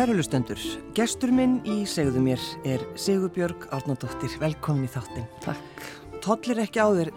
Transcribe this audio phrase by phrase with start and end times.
[0.00, 0.56] Kæru lustendur,
[0.96, 5.26] gestur minn í segðu mér er Sigurbjörg Árnardóttir, velkomin í þáttin.
[5.44, 5.82] Takk.
[6.24, 7.10] Tollir ekki á þér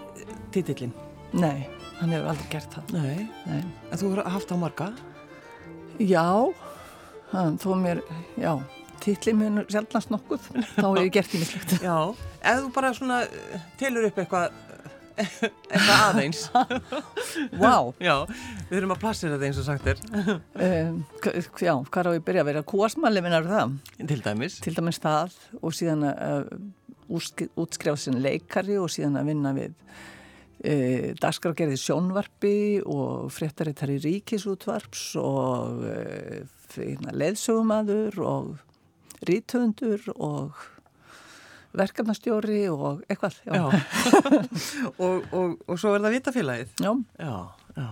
[0.51, 0.91] titillin?
[1.31, 1.69] Nei,
[2.01, 2.91] hann hefur aldrei gert það.
[2.97, 3.29] Nei.
[3.47, 3.61] Nei.
[3.87, 4.89] En þú hefur haft á marga?
[5.95, 6.27] Já,
[7.31, 8.03] hann, þó mér,
[8.35, 8.51] já,
[8.99, 11.77] titli mér sjálfnast nokkuð, þá hefur ég gert í mislegt.
[11.87, 11.95] Já.
[12.43, 14.59] Ef þú bara svona eh, telur upp eitthvað
[15.17, 16.43] eitthvað aðeins.
[17.61, 18.15] Vá, Já,
[18.69, 20.01] við þurfum að plassira þetta eins og sagt er.
[20.57, 21.03] Um,
[21.61, 22.63] já, hvað á ég byrja að vera?
[22.73, 24.57] Kúasmalli minnar það, Til dæmis.
[24.63, 26.65] Til dæmis það og síðan að uh,
[27.13, 35.13] útskrifa sin leikari og síðan að vinna við uh, dagskrágerði sjónvarpi og fréttarittar í ríkisútvarps
[35.21, 38.53] og uh, leðsögumadur og
[39.27, 40.57] rítöfundur og
[41.77, 43.39] verkefnastjóri og eitthvað
[45.03, 46.91] og, og, og svo er það vitafélagið Já.
[47.19, 47.35] Já,
[47.77, 47.89] já.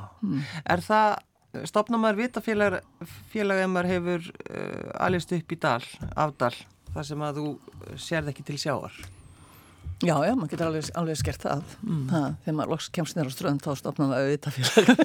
[0.75, 2.77] Er það stopna maður vitafélag
[3.31, 5.81] félag ef maður hefur uh, alist upp í dal,
[6.15, 6.53] afdal
[6.91, 7.49] þar sem að þú
[7.99, 9.01] sérð ekki til sjáar
[10.01, 11.73] Já, já, maður getur alveg, alveg skert það.
[11.85, 12.05] Mm.
[12.09, 12.23] það.
[12.41, 15.01] Þegar maður loks kemst nýra á strönd þá stopnaðum við auðvitað fyrir.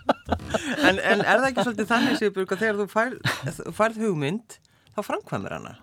[0.86, 3.16] en, en er það ekki svolítið þannig Sigurbjörg að þegar þú færð,
[3.80, 4.56] færð hugmynd
[4.94, 5.74] þá framkvæmur hana?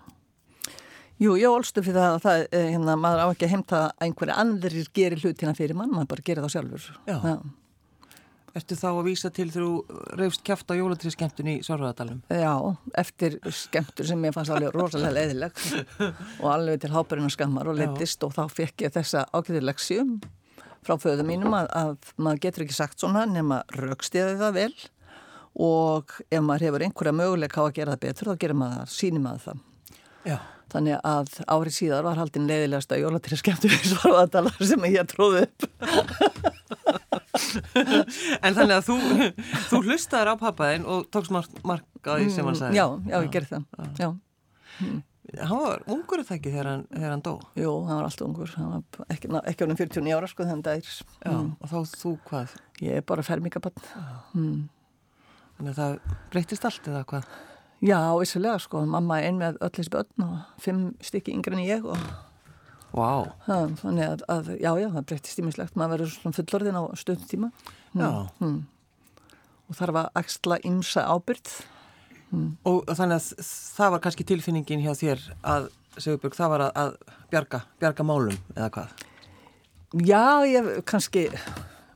[1.18, 4.36] Jú, ég ólstu fyrir það að það, hérna, maður á ekki að heimta að einhverja
[4.38, 6.84] andrir gerir hlutina fyrir mann, maður bara gerir það sjálfur.
[7.08, 7.16] Já.
[7.24, 7.38] Já.
[8.58, 9.66] Ertu þá að vísa til þú
[10.18, 12.22] reyfst kæft á jólatri skemmtun í Sörðardalum?
[12.32, 12.54] Já,
[13.02, 15.60] eftir skemmtur sem ég fannst alveg rosalega leiðileg
[16.40, 20.16] og alveg til háparinn og skammar og leittist og þá fekk ég þessa ákveðilegsjum
[20.86, 24.74] frá föðu mínum að, að maður getur ekki sagt svona nema raukstiði það vel
[25.68, 28.94] og ef maður hefur einhverja möguleika á að gera það betur þá gerir maður það,
[28.96, 29.66] sínir maður það.
[30.28, 30.38] Já.
[30.68, 35.46] Þannig að árið síðar var haldinn leiðilegast að jólatri skemmtur í Sörðardalar sem ég tróði
[35.46, 35.68] upp.
[38.44, 38.96] en þannig að þú,
[39.70, 44.02] þú hlustaður á pappaðinn og tókst markaði sem hann sagði Já, já, ég gerði það
[44.02, 44.10] já.
[44.78, 44.98] Mm.
[45.38, 47.32] Hann var ungur það ekki þegar hann, þegar hann dó?
[47.58, 50.70] Jú, hann var alltaf ungur hann var ekki, ekki ánum 49 ára sko að það
[50.72, 50.92] er
[51.28, 51.50] mm.
[51.58, 52.54] Og þá þú hvað?
[52.84, 53.84] Ég er bara fermingabann
[54.32, 54.62] mm.
[55.58, 57.28] Þannig að það breytist allt eða hvað?
[57.84, 61.66] Já, vissulega sko, mamma er ein með öll þessi börn og fimm stykki yngre en
[61.66, 62.00] ég og
[62.96, 63.26] Wow.
[63.44, 67.28] Það, þannig að, að, já, já, það breytist ímislegt, maður verður svona fullorðin á stundum
[67.28, 67.50] tíma.
[67.92, 68.08] Já.
[68.40, 68.62] Mm.
[69.68, 71.52] Og þarf að axla ymsa ábyrð.
[72.32, 72.48] Mm.
[72.68, 75.68] Og þannig að það var kannski tilfinningin hjá þér að,
[75.98, 79.04] Sigurbjörg, það var að, að bjarga, bjarga málum eða hvað?
[80.08, 81.26] Já, ég kannski,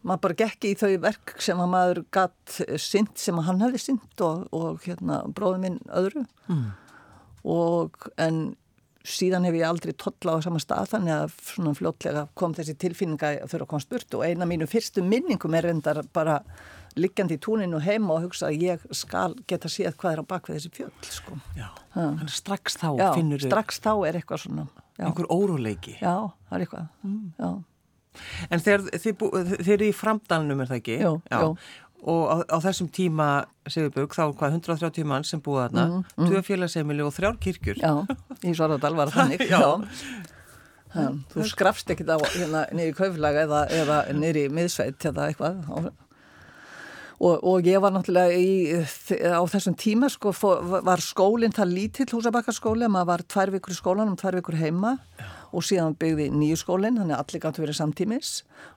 [0.02, 3.82] maður bara gekki í þau verk sem að maður gatt synd sem að hann hefði
[3.86, 6.26] synd og, og hérna bróðum minn öðru.
[6.50, 6.66] Mm.
[7.52, 8.42] Og en
[9.02, 13.32] síðan hef ég aldrei tolla á sama stað þannig að svona fljótlega kom þessi tilfinninga
[13.42, 16.38] að þurfa að koma spurt og eina mínu fyrstu minningum er reyndar bara
[16.98, 20.58] liggjandi í túninu heima og hugsa að ég skal geta séð hvað er á bakvið
[20.58, 21.38] þessi fjöld sko.
[21.56, 23.48] Já, þannig strax þá já, finnur þau...
[23.48, 24.66] Strax þá er eitthvað svona.
[24.98, 25.06] Já.
[25.08, 25.96] Einhver óróleiki.
[25.98, 26.16] Já,
[26.48, 27.22] það er eitthvað, mm.
[27.40, 27.50] já.
[28.50, 29.24] En þegar þið,
[29.54, 30.98] þið eru í framdalnum er það ekki?
[31.02, 31.40] Jú, já.
[32.02, 33.28] Og á, á þessum tíma,
[33.70, 36.30] Sigurbjörg, þá hvað 130 mann sem búið þarna, mm, mm.
[36.30, 37.78] tvö félagsemili og þrjár kirkjur.
[37.78, 37.92] Já,
[38.42, 39.44] í Svarðardal var þannig.
[39.52, 39.60] já.
[40.96, 41.06] já.
[41.30, 45.92] Þú skrafst ekkit á hérna niður í kauflaga eða, eða niður í miðsveit eða eitthvað.
[47.22, 48.80] Og, og ég var náttúrulega í,
[49.22, 50.32] á þessum tíma, sko,
[50.82, 54.96] var skólinn það lítill húsabakkarskóli, maður var tvær vikur í skólanum, tvær vikur heima.
[55.20, 58.30] Já og síðan byggði nýju skólinn, þannig að allir gætu verið samtímis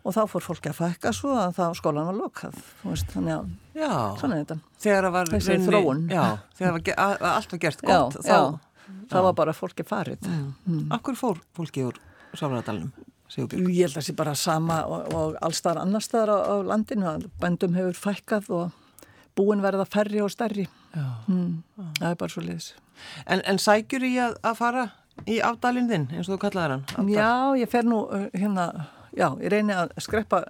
[0.04, 3.80] og þá fór fólki að fækka svo að þá skólan var lokað, veist, þannig að
[3.80, 4.58] já, svona er þetta.
[4.86, 5.32] Þegar það var
[5.70, 6.04] þróun.
[6.12, 6.24] Já,
[6.60, 8.20] þegar var, að, að allt var gert gott.
[8.20, 10.30] Þá, það var bara fólki farið.
[10.30, 10.48] Mm.
[10.68, 10.86] Mm.
[11.00, 12.02] Akkur fór fólki úr
[12.36, 12.92] Sáfræðardalunum?
[13.36, 17.08] Ég held að það sé bara sama og, og allstaðar annar staðar á, á landinu
[17.10, 18.82] að bændum hefur fækkað og
[19.36, 20.68] búin verða færri og stærri.
[21.28, 21.64] Mm.
[22.00, 22.70] Það er bara svo leiðis.
[23.26, 24.86] En, en sækjur í að, að fara
[25.28, 27.16] í afdalinn þinn, eins og þú kallaði hann Afdal.
[27.16, 28.68] Já, ég fer nú uh, hérna
[29.16, 30.44] já, ég reyni að skreppa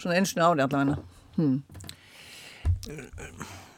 [0.00, 0.98] svona einsinu ári allavegna
[1.36, 1.62] hmm.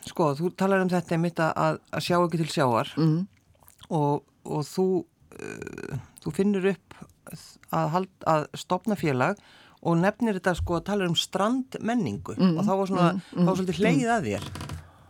[0.07, 3.19] Sko, þú talar um þetta einmitt að, að sjá ekki til sjáar mm.
[3.97, 4.87] og, og þú
[6.25, 7.01] þú finnur upp
[7.71, 9.41] að, hald, að stopna félag
[9.81, 12.59] og nefnir þetta sko að tala um strandmenningu mm.
[12.59, 13.41] og þá var svona, mm.
[13.41, 14.53] þá var svolítið hleyið að þér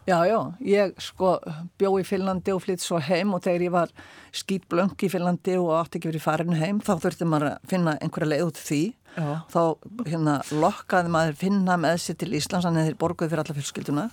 [0.09, 1.35] Já, já, ég sko
[1.79, 3.91] bjó í Finnlandi og flytt svo heim og þegar ég var
[4.35, 8.31] skýtblöng í Finnlandi og átti ekki verið farinu heim þá þurfti maður að finna einhverja
[8.33, 9.29] leið út því já.
[9.53, 9.61] þá
[10.09, 14.07] hérna lokkaði maður finna með sér til Íslands þannig að þeir borguði fyrir alla fjölskylduna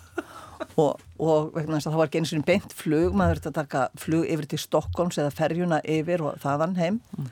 [0.78, 3.50] og, og vegna þess að það var ekki eins og einn beint flug, maður þurfti
[3.50, 7.28] að taka flug yfir til Stokkólms eða ferjuna yfir og þaðan heim mm.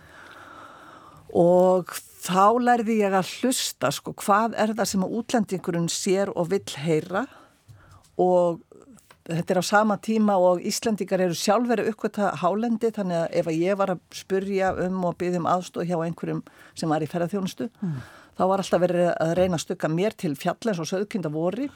[1.43, 1.96] og
[2.26, 6.78] þá lærði ég að hlusta sko hvað er það sem að útlendingurinn sér og vill
[6.82, 7.26] heyra
[8.20, 8.62] og
[9.26, 13.64] þetta er á sama tíma og Íslandikar eru sjálfveri uppkvöta hálendi þannig að ef að
[13.64, 16.44] ég var að spurja um og byggja um aðstóð hjá einhverjum
[16.78, 17.96] sem var í ferðarþjónustu mm.
[18.36, 21.68] Þá var alltaf verið að reyna að stukka mér til fjallins og söðkynda voru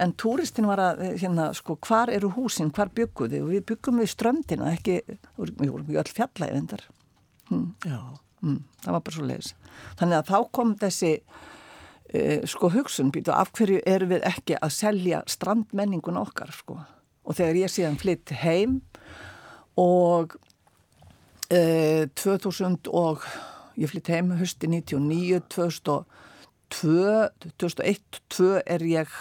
[0.00, 4.12] en túristin var að, hérna, sko, hvar eru húsin, hvar bygguði og við byggum við
[4.14, 5.00] ströndina, ekki,
[5.38, 6.86] við vorum við öll fjallæg vendar.
[7.50, 7.66] Hm.
[8.44, 8.62] Hm.
[8.84, 9.52] Það var bara svo leiðis.
[9.98, 14.76] Þannig að þá kom þessi uh, sko hugsun býtu af hverju eru við ekki að
[14.76, 16.78] selja strandmenningun okkar sko
[17.24, 18.78] og þegar ég síðan flytt heim
[19.80, 20.36] og
[21.48, 23.24] uh, 2000 og
[23.80, 26.04] ég flytt heim hösti 99 2002
[26.74, 29.18] 2001 2002 er ég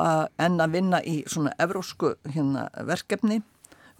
[0.00, 3.40] að enn að vinna í svona evrósku hérna, verkefni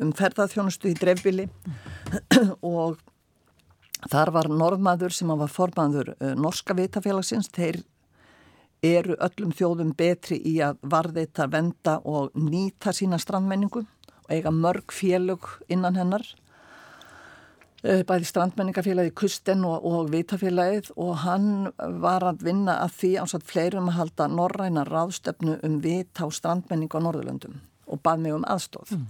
[0.00, 1.46] um ferðarþjónustu í dreifbili
[2.64, 3.00] og
[4.08, 7.50] þar var norðmaður sem var formaður uh, norska vitafélagsins.
[7.52, 7.82] Þeir
[8.86, 14.94] eru öllum þjóðum betri í að varðeita, venda og nýta sína strandmenningu og eiga mörg
[14.94, 16.24] félög innan hennar.
[16.24, 16.39] eh,
[17.82, 21.70] bæði strandmenningafélagi Kusten og, og Vitafélagið og hann
[22.02, 26.92] var að vinna að því ásatt fleirum að halda norræna ráðstöfnu um vita og strandmenning
[26.92, 27.60] á Norðurlöndum
[27.90, 29.06] og bað mig um aðstóð mm.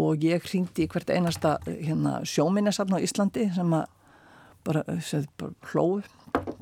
[0.00, 3.86] og ég hringdi í hvert einasta hérna, sjóminnesafn á Íslandi sem að
[4.64, 6.08] bara, bara hlóðu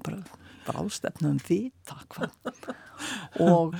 [0.03, 0.23] bara
[0.69, 2.19] ráðstefnu um því takk
[3.47, 3.79] og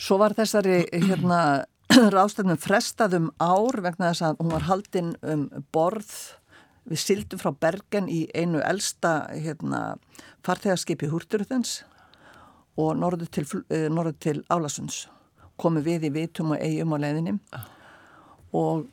[0.00, 1.66] svo var þessari hérna,
[2.14, 6.12] ráðstefnu frestað um ár vegna þess að hún var haldinn um borð
[6.90, 9.96] við sildum frá Bergen í einu elsta hérna,
[10.46, 11.80] farþegarskipi Húrturðens
[12.80, 15.08] og norður til, eh, til Álasunds.
[15.60, 17.38] Komu við í vitum og eigum á leðinni
[18.54, 18.88] og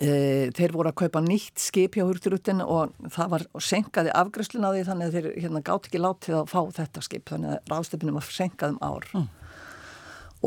[0.00, 4.72] E, þeir voru að kaupa nýtt skip hjá hurtirutin og það var senkaði afgræslun á
[4.72, 7.24] því þannig að þeir hérna, gátt ekki látið að fá þetta skip.
[7.28, 9.08] Þannig að ráðstöpunum var senkað um ár.
[9.12, 9.26] Mm.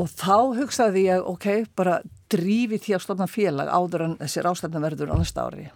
[0.00, 2.00] Og þá hugsaði ég ok, bara
[2.32, 5.68] drífi því að stofna félag áður en þessi ráðstöfna verður á næsta ári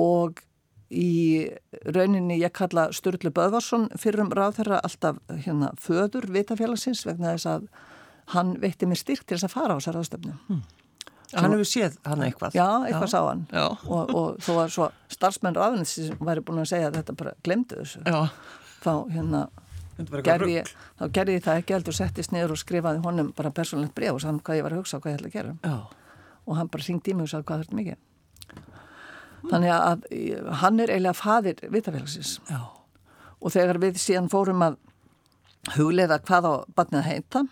[0.00, 0.42] og
[0.90, 1.46] í
[1.86, 7.50] rauninni ég kalla Sturlu Böðvarsson fyrir um ráð þeirra alltaf hérna föður vitafélagsins vegna þess
[7.52, 7.70] að
[8.34, 10.62] hann veitti mér styrk til þess að fara á þessar ráðstöfnu mm.
[11.30, 12.56] Hann hefur séð hann eitthvað.
[12.58, 13.12] Já, eitthvað já.
[13.12, 16.96] sá hann og, og þó var svo starfsmenn ráðnins sem væri búin að segja að
[16.98, 18.02] þetta bara glemdi þessu.
[18.02, 18.18] Já.
[18.82, 19.42] Þá hérna
[20.26, 23.94] gerði ég, þá gerði ég það ekki heldur settist niður og skrifaði honum bara persónlegt
[23.96, 25.56] breg og sann hvað ég var að hugsa og hvað ég ætla að gera.
[25.64, 26.36] Já.
[26.46, 27.98] Og hann bara syngdi í mig og sagði hvað þetta mikið.
[29.40, 29.50] Mm.
[29.50, 30.06] Þannig að
[30.62, 32.36] hann er eiginlega fadir vitafélagsins.
[33.40, 34.78] Og þegar við síðan fórum að
[35.76, 37.44] hugleiða hvað á batnið að heita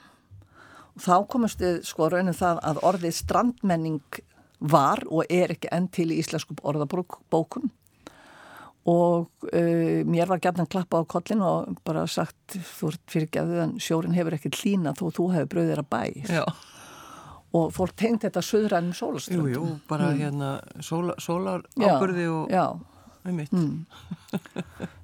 [0.99, 4.21] þá komast við sko raunum það að orðið strandmenning
[4.59, 7.69] var og er ekki enn til í íslensku orðabókum
[8.89, 13.79] og uh, mér var gætnan klappa á kollin og bara sagt þú ert fyrirgeðuð en
[13.83, 16.45] sjórin hefur ekki hlína þó þú hefur bröðir að bæ Já.
[17.59, 20.23] og fólk tengt þetta söðrænum sólaströndum Jú, jú, bara mm.
[20.23, 20.53] hérna
[20.85, 22.67] sólar, sólar ábyrði og Já,
[23.29, 23.75] mm.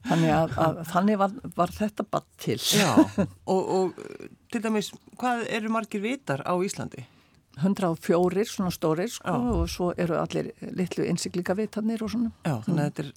[0.08, 2.94] þannig að, að þannig var, var þetta bara til Já,
[3.52, 7.08] og, og til dæmis, hvað eru margir vitar á Íslandi?
[7.54, 12.80] 104 svona stórir sko og svo eru allir litlu innsiklíka vitarnir og svona Já, þannig
[12.80, 13.12] að þetta er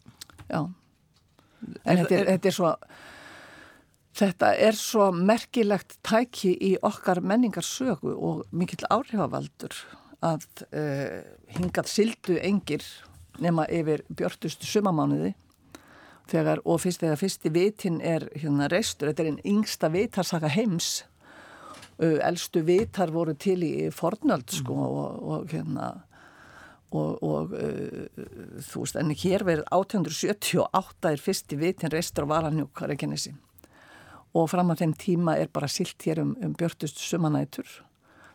[0.48, 2.74] Já, en er, þetta, er, þetta er svo
[4.18, 9.76] þetta er svo merkilegt tæki í okkar menningarsögu og mikill áhrifavaldur
[10.26, 11.20] að uh,
[11.58, 12.86] hingað sildu engir
[13.44, 15.36] nema yfir björtustu sumamánuði
[16.32, 21.06] þegar, og fyrst þegar fyrsti vitin er hérna reistur, þetta er einn yngsta vitarsaka heims.
[21.98, 24.84] Uh, elstu vitar voru til í fornöld sko mm.
[24.86, 25.88] og, og hérna
[26.96, 28.06] og, og uh,
[28.64, 32.86] þú veist, en hér verið 1878 er fyrsti vitin reistur á Valanjúk
[34.38, 37.68] og fram að þeim tíma er bara silt hér um, um björtustu sumanætur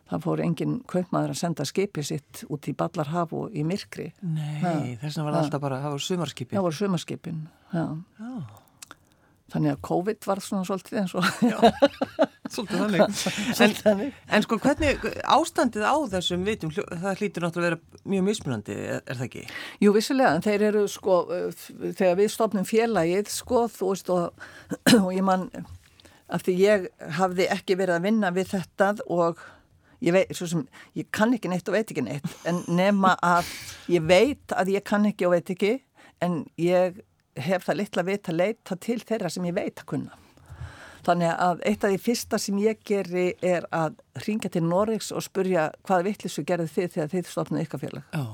[0.09, 4.09] það fór engin kaupmaður að senda skipið sitt út í Ballarhaf og í Myrkri.
[4.21, 6.57] Nei, þess vegna var það alltaf bara það voru sumarskipin.
[6.57, 7.39] Það voru sumarskipin,
[7.73, 7.85] já.
[8.19, 8.33] já.
[9.53, 11.25] Þannig að COVID var svona svolítið eins og
[12.55, 13.21] svolítið þannig.
[13.93, 14.01] En,
[14.37, 15.05] en sko hvernig
[15.35, 19.45] ástandið á þessum vitum, það hlýtur náttúrulega að vera mjög mismunandi, er, er það ekki?
[19.83, 21.19] Jú, vissulega, en þeir eru sko
[21.83, 24.45] þegar við stofnum félagið sko, þú veist og,
[25.03, 25.49] og ég mann
[26.33, 26.87] af því ég
[27.19, 29.41] hafði ekki verið að vinna við þetta og
[30.03, 30.65] ég veit, svo sem,
[30.97, 33.49] ég kann ekki neitt og veit ekki neitt, en nema að
[33.91, 35.77] ég veit að ég kann ekki og veit ekki
[36.23, 36.99] en ég
[37.39, 40.22] hef það litla veit að leita til þeirra sem ég veit að kunna
[41.03, 45.25] þannig að eitt af því fyrsta sem ég geri er að ringja til Norriks og
[45.25, 48.31] spurja hvaða vittlisu gerði þið þegar þið stofnaði ykkar félag oh.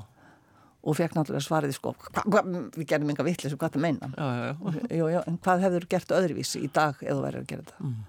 [0.83, 2.45] og fekk náttúrulega svariði sko hva, hva,
[2.77, 6.15] við gerðum enga vittlisu, hvað það meina oh, oh, jú, jú, en hvað hefur gert
[6.19, 7.99] öðruvísi í dag eða verið að gera þetta mm.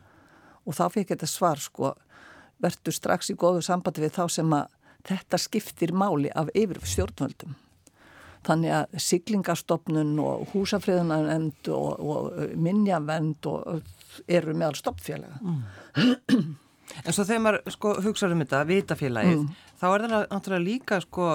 [0.65, 1.95] og þá fekk þetta svar sko
[2.61, 4.69] verður strax í góðu sambandi við þá sem að
[5.09, 7.57] þetta skiptir máli af yfir stjórnvöldum.
[8.47, 13.49] Þannig að siglingastofnun og húsafriðunarend og, og minnjavend
[14.29, 15.41] eru meðal stoppfélaga.
[15.41, 15.63] Mm.
[17.07, 19.75] En svo þegar maður sko, hugsaður um þetta, vitafélagið, mm.
[19.79, 21.27] þá er það náttúrulega líka sko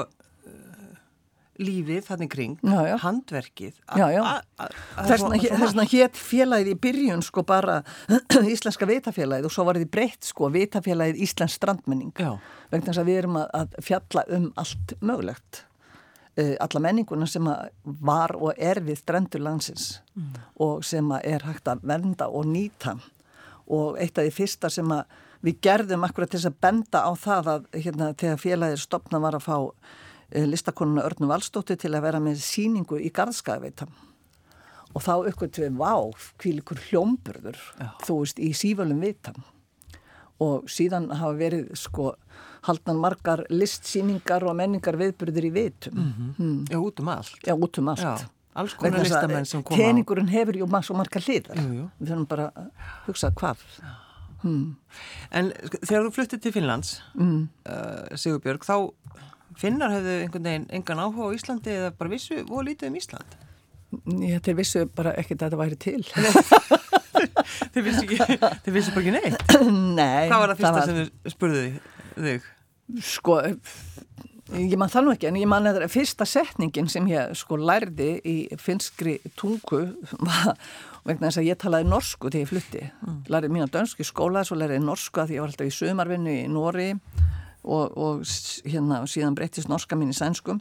[1.62, 2.96] lífið þannig kring, já, já.
[3.06, 7.78] handverkið þess vegna hétt félagið í byrjun sko bara
[8.56, 13.22] Íslenska vitafélagið og svo var þetta breytt sko vitafélagið Íslensk strandmenning vegna þess að við
[13.22, 15.64] erum að, að fjalla um allt mögulegt
[16.36, 17.46] alla menninguna sem
[17.84, 20.34] var og er við strendur landsins mm.
[20.66, 22.98] og sem er hægt að venda og nýta.
[23.72, 24.92] Og eitt af því fyrsta sem
[25.46, 29.48] við gerðum akkurat til að benda á það að hérna, þegar félagið stopna var að
[29.48, 29.58] fá
[30.32, 33.86] Eh, listakonuna Örnum Valstóttir til að vera með síningu í Garðskæðveita
[34.96, 35.94] og þá uppgötu við vá,
[36.42, 37.60] kvílikur hljómburður
[38.08, 39.38] þú veist, í sífölum vitan
[40.44, 42.14] og síðan hafa verið sko
[42.66, 46.32] haldnan margar listsýningar og menningar viðburður í vitum mm -hmm.
[46.38, 46.66] mm.
[46.72, 49.80] Já, út um allt Já, út um allt Já, alls konar listamenn sem koma á
[49.80, 51.58] Teningurinn hefur ju svo margar hliðar
[52.00, 52.72] við þurfum bara að
[53.08, 53.58] hugsa hvað
[54.42, 54.76] hmm.
[55.32, 55.52] En
[55.82, 57.50] þegar þú fluttið til Finnlands mm.
[57.70, 58.92] uh, Sigurbjörg, þá
[59.58, 63.38] finnar hefðu einhvern veginn engan áhuga á Íslandi eða bara vissu og lítið um Ísland?
[64.06, 66.04] Já, þeir vissu bara ekkert að þetta væri til.
[67.76, 69.56] þeir vissu ekki, þeir vissu bara ekki neitt?
[70.00, 70.26] Nei.
[70.32, 70.90] Hvað var það fyrsta það var...
[70.90, 71.66] sem þau spurði
[72.16, 72.50] þig?
[73.06, 73.38] Sko,
[74.62, 78.12] ég man það nú ekki, en ég man að fyrsta setningin sem ég sko lærði
[78.22, 79.88] í finskri tungu
[80.20, 80.54] var
[81.06, 82.84] vegna þess að ég talaði norsku þegar ég flutti.
[83.06, 83.18] Mm.
[83.30, 86.46] Lærið mín á dönsku skóla, svo lærið norsku að ég var alltaf í sömarvinnu í
[86.50, 86.92] Nóri
[87.66, 88.24] og, og
[88.66, 90.58] hérna síðan breytist norska mín í sænsku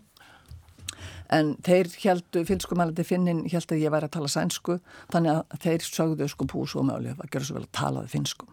[1.32, 4.78] en þeir heldu, fylgskumælandi finnin held að ég væri að tala sænsku
[5.12, 8.48] þannig að þeir sögðu sko pús og möguleg að gera svo vel að talaði finsku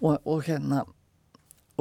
[0.00, 0.84] og, og hérna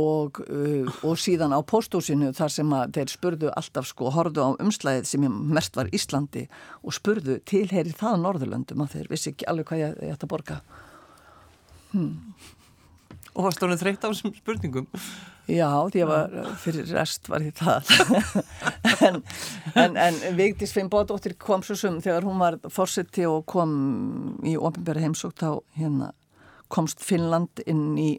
[0.02, 4.50] og, uh, og síðan á pósthúsinu þar sem að þeir spurðu alltaf sko, horfðu á
[4.60, 6.50] umslæðið sem mest var Íslandi
[6.84, 8.84] og spurðu tilheyri það Norðurlöndum?
[8.84, 10.60] Að þeir vissi ekki alveg hvað ég, ætti að borga.
[11.96, 12.36] Hmm
[13.36, 14.88] og varst ánum þreytt á þessum spurningum?
[15.46, 17.92] Já, því að var, fyrir rest var ég það.
[19.06, 19.18] En,
[19.76, 23.74] en, en Vigdís Finnbóðdóttir kom svo sem þegar hún var fórseti og kom
[24.48, 26.14] í ofinbæra heimsókt þá hérna,
[26.72, 28.10] komst Finnland inn í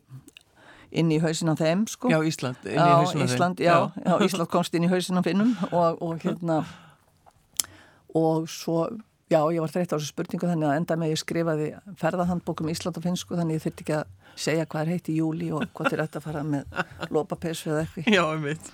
[0.97, 2.13] inn í hausin á þeim sko.
[2.13, 3.57] Já, Ísland, inn í hausin á þeim.
[3.65, 6.61] Já, já, Ísland komst inn í hausin á Finnum og, og hérna
[8.15, 8.87] og svo
[9.27, 11.65] Já, ég var þreytt á þessu spurningu þannig að enda með ég skrifaði
[11.99, 15.51] ferðahandbókum Ísland og finsku þannig ég þurfti ekki að segja hvað er heitt í júli
[15.55, 16.81] og hvað er þetta fara með
[17.15, 18.11] lópapessu eða eitthvað.
[18.13, 18.73] Já, ég veit.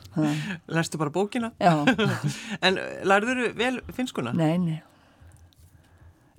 [0.78, 1.52] Lærstu bara bókina?
[1.62, 1.74] Já.
[2.66, 4.34] en lærður þú vel finskuna?
[4.36, 4.80] Nei, nei.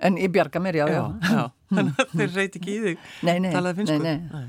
[0.04, 1.02] En ég bjarga mér, já, já.
[1.22, 1.44] Já.
[1.72, 3.54] Þannig að þeir reyti ekki í þig nei, nei?
[3.54, 4.44] Nei, nei.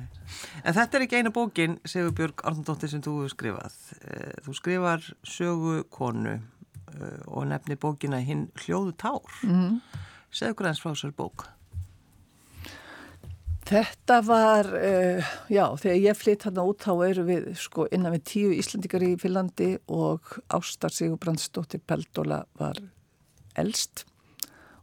[0.65, 3.75] En þetta er ekki eina bókin, Sigur Björg Arnaldóttir, sem þú skrifað.
[4.01, 9.37] Eh, þú skrifar sögu konu eh, og nefni bókina hinn hljóðu tár.
[9.45, 9.77] Mm.
[10.33, 11.45] Segðu hvernig frá þessar bók?
[13.65, 18.25] Þetta var, uh, já, þegar ég flytt hann út þá eru við sko innan við
[18.29, 22.77] tíu Íslandikar í Finlandi og Ástar Sigurbrandsdóttir Peldóla var
[23.57, 24.05] eldst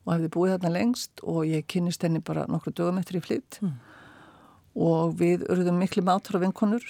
[0.02, 3.60] og hefði búið þarna lengst og ég kynist henni bara nokkru dögum eftir í flytt
[3.62, 3.76] mm.
[4.82, 6.86] og við urðum miklu mátur af vinkonur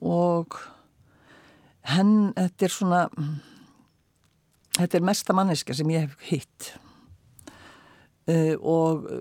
[0.00, 0.56] og
[1.92, 3.02] henn, þetta er svona,
[4.78, 6.72] þetta er mesta manneska sem ég hef hitt
[8.24, 9.18] Uh, og eh,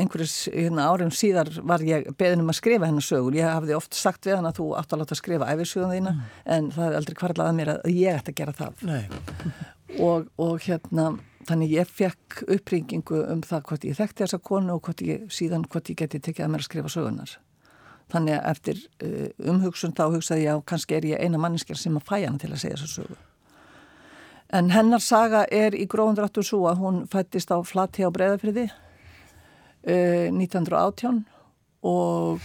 [0.00, 3.36] einhverjus hérna, árum síðar var ég beðin um að skrifa hennar sögur.
[3.36, 6.22] Ég hafði oft sagt við hann að þú átt að láta skrifa æfisögum þína mm.
[6.56, 8.86] en það er aldrei kvarlað að mér að ég ætti að gera það.
[10.00, 11.10] Og, og hérna
[11.46, 15.68] þannig ég fekk uppringingu um það hvort ég þekkti þessa konu og hvort ég, síðan
[15.68, 17.36] hvort ég geti tekið að mér að skrifa sögunar
[18.12, 21.96] þannig að eftir uh, umhugsun þá hugsaði ég að kannski er ég eina manninskjar sem
[21.98, 23.18] að fæ hann til að segja þessa sögu
[24.54, 30.28] En hennar saga er í gróðundrættu svo að hún fættist á Flati á Breðafriði uh,
[30.30, 31.24] 1918
[31.86, 32.44] og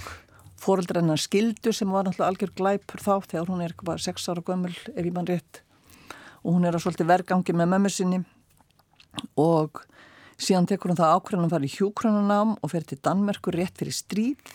[0.62, 4.74] fóreldrennar skildu sem var náttúrulega algjör glæpur þá þegar hún er bara 6 ára gömul
[4.74, 5.62] ef ég mann rétt.
[6.42, 8.20] Og hún er að svolítið vergangi með mömmu sinni.
[9.38, 9.84] Og
[10.42, 13.94] síðan tekur hún það ákveðan að fara í hjúkrunanám og fer til Danmerkur rétt fyrir
[13.94, 14.54] stríð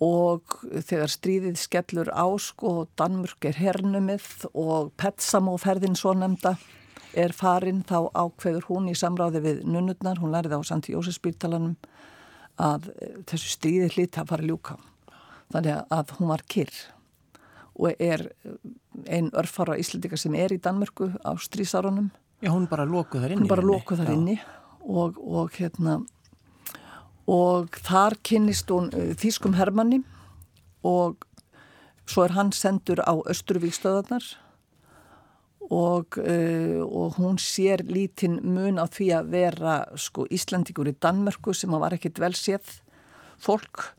[0.00, 6.54] og þegar stríðið skellur ásk og Danmurk er hernumið og Petsamóferðin svo nefnda
[7.12, 11.76] er farin þá ákveður hún í samráði við nunnurnar, hún lærið á Santi Jósefsbyrtalanum
[12.60, 14.78] að eh, þessu stríði hlýtt að fara ljúka.
[15.50, 16.76] Þannig að hún var kyrr
[17.80, 18.56] og er eh,
[19.10, 23.44] einn örfara íslendika sem er í Danmörku á strísárunum Já, hún bara lókuð þar inni
[23.44, 24.36] Hún bara lókuð þar inni
[24.80, 26.00] og, og hérna
[27.30, 30.02] og þar kynnist hún uh, Þýskum Hermanni
[30.86, 31.26] og
[32.10, 34.24] svo er hann sendur á Östurvíkstöðarnar
[35.70, 41.54] og, uh, og hún sér lítinn mun á því að vera sko Íslandíkur í Danmörku
[41.54, 42.80] sem var ekkit vel séð
[43.40, 43.92] fólk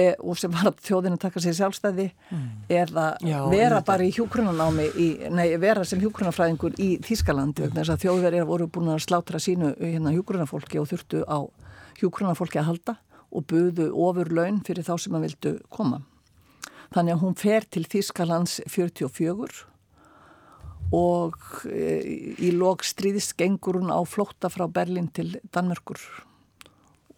[0.00, 2.48] e, og sem var að þjóðinu taka sér sjálfstæði mm.
[2.72, 7.74] eða Já, vera bara í hjúkrunanámi í, nei, vera sem hjúkrunafræðingur í Þískalandi mm.
[7.78, 11.38] þess að þjóðverðir voru búin að slátra sínu hérna hjúkrunafólki og þurftu á
[12.00, 12.96] hjúkrunafólki að halda
[13.30, 16.02] og buðu ofur laun fyrir þá sem að vildu koma
[16.94, 19.66] þannig að hún fer til Þískalands 44
[20.96, 21.36] og
[21.70, 21.84] e,
[22.42, 26.00] í lok stríðist gengur hún á flótta frá Berlin til Danmörkur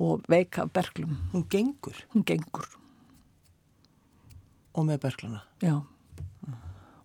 [0.03, 1.15] og veika berglum.
[1.33, 1.97] Hún gengur?
[2.13, 2.67] Hún gengur.
[4.75, 5.43] Og með bergluna?
[5.63, 5.79] Já.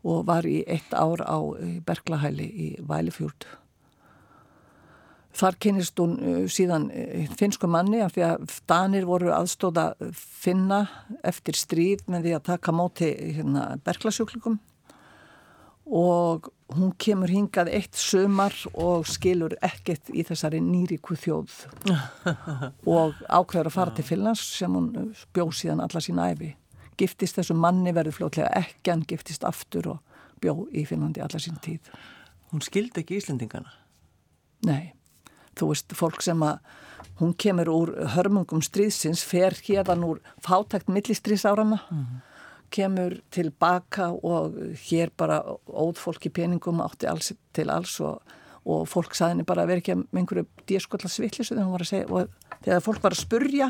[0.07, 1.37] Og var í eitt ár á
[1.85, 3.47] berglahæli í Vælifjórd.
[5.37, 10.85] Þar kynist hún uh, síðan uh, finsku manni af því að Danir voru aðstóða finna
[11.25, 14.57] eftir stríð með því að taka móti hérna, berglasjúklingum
[15.87, 21.53] og hún kemur hingað eitt sömar og skilur ekkert í þessari nýriku þjóð
[22.97, 26.51] og ákveður að fara til Finlands sem hún bjóð síðan alla sín æfi.
[26.99, 31.59] Giftist þessu manni verður fljótlega ekki en giftist aftur og bjóð í Finlandi alla sín
[31.63, 31.87] tíð.
[32.51, 33.71] Hún skildi ekki Íslendingana?
[34.67, 34.91] Nei,
[35.57, 36.59] þú veist, fólk sem að
[37.17, 42.25] hún kemur úr hörmungum stríðsins fer hérðan úr fátækt millistriðsárana mm -hmm
[42.73, 48.19] kemur tilbaka og hér bara óð fólk í peningum átti alls til alls og,
[48.67, 52.27] og fólk saðinni bara að vera ekki með einhverju díaskotla svillis og
[52.65, 53.69] þegar fólk var að spurja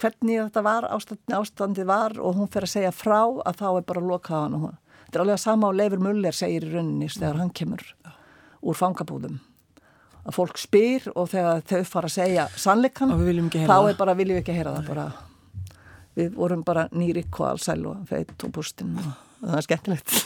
[0.00, 3.86] hvernig þetta var, ástandi, ástandi var og hún fer að segja frá að þá er
[3.90, 6.68] bara að loka hann og hún þetta er alveg að sama á Leifur Muller segir
[6.68, 7.86] í rauninni þegar hann kemur
[8.62, 9.40] úr fangabúðum
[10.22, 14.42] að fólk spyr og þegar þau fara að segja sannleikan þá er bara viljum við
[14.44, 15.06] ekki heyra það bara.
[16.18, 20.14] Við vorum bara nýri kvalsæl og feitt og bústinn og það er skemmtilegt.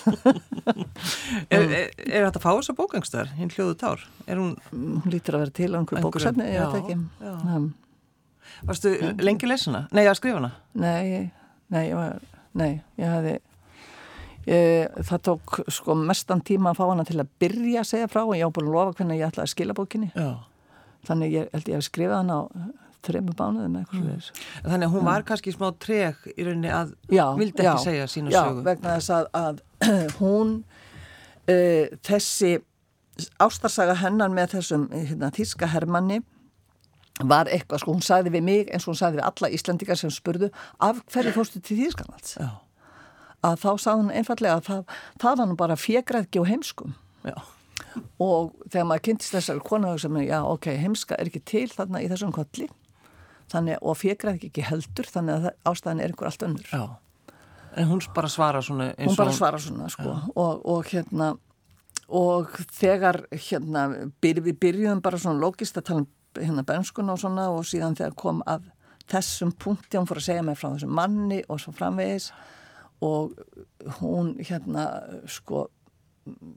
[1.47, 4.03] Er, er, er þetta að fá þessa bókangstar, hinn hljóðu tár?
[4.27, 4.57] Hún...
[4.73, 6.97] hún lítur að vera til á einhverju bóksefni, ég veit ekki.
[7.23, 7.69] um,
[8.67, 9.85] Varstu lengi lesuna?
[9.95, 10.51] Nei, að skrifa hana?
[10.75, 11.31] Nei,
[11.73, 12.25] nei, ég var,
[12.59, 13.45] nei, ég hefði ég,
[14.47, 18.37] það tók sko mestan tíma að fá hana til að byrja að segja frá og
[18.39, 20.29] ég á búin að lofa hvernig ég ætlaði að skila bókinni já.
[21.09, 22.43] þannig ég held ég að skrifa hana á
[23.07, 24.23] þrejum bánuðum eitthvað mm.
[24.67, 28.07] Þannig að hún var kannski smá treg í rauninni að já, vildi ekki já, segja
[28.11, 28.63] sína já, sögu.
[28.63, 29.61] Já, vegna þess að, að
[30.21, 30.55] hún
[31.51, 32.53] uh, þessi
[33.41, 36.21] ástarsaga hennar með þessum hérna, þíska hermanni
[37.25, 40.13] var eitthvað, sko hún sagði við mig eins og hún sagði við alla Íslandikar sem
[40.13, 40.51] spurðu
[40.85, 42.37] af hverju fórstu til Þískanalds
[43.45, 46.97] að þá sagði hún einfallega að það, það var nú bara fjegraðgi og heimskum.
[47.27, 47.37] Já.
[48.23, 52.03] Og þegar maður kynntist þessari konaðu sem er, já ok, heimska er ekki til þarna
[52.05, 52.69] í þessum kolli.
[53.53, 56.71] Þannig, og fjegraði ekki heldur þannig að ástæðin er einhver allt önnur.
[56.73, 57.33] Já,
[57.77, 60.17] en hún bara svara svona Hún bara svara svona, sko.
[60.35, 61.37] Og, og hérna
[62.07, 63.89] og þegar hérna
[64.23, 67.97] byr, við byrjuðum bara svona logist að tala um hérna benskun og svona og síðan
[67.99, 68.69] þegar kom að
[69.11, 72.31] þessum punkti hún fór að segja mig frá þessum manni og svo framvegis
[73.05, 73.33] og
[74.01, 74.87] hún hérna
[75.29, 75.67] sko